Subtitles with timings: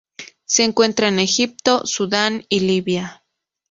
[0.45, 3.23] Se encuentra en Egipto, Sudán y Libia.